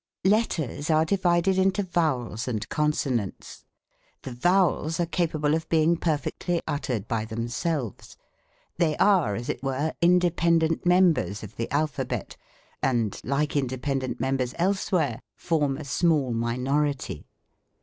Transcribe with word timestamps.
Letters 0.25 0.89
are 0.89 1.05
divided 1.05 1.59
into 1.59 1.83
Vowels 1.83 2.47
and 2.47 2.67
Consonants. 2.69 3.65
The 4.23 4.31
vowels 4.33 4.99
are 4.99 5.05
capable 5.05 5.53
of 5.53 5.69
being 5.69 5.95
perfectly 5.95 6.59
uttered 6.67 7.07
by 7.07 7.23
themselves. 7.23 8.17
They 8.77 8.97
are, 8.97 9.35
as 9.35 9.47
it 9.47 9.61
were, 9.61 9.93
independent 10.01 10.87
mem 10.87 11.13
bers 11.13 11.43
of 11.43 11.55
the 11.55 11.69
Alphabet, 11.71 12.35
and 12.81 13.21
like 13.23 13.55
independent 13.55 14.19
members 14.19 14.55
elsewhere, 14.57 15.19
form 15.35 15.77
a 15.77 15.85
small 15.85 16.33
minority. 16.33 17.27